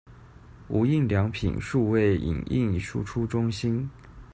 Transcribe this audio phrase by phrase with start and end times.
[0.67, 3.87] 無印良品數位影印輸出中心